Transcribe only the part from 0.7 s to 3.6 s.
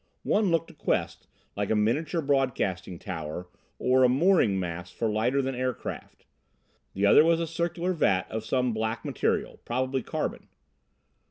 Quest like a miniature broadcasting tower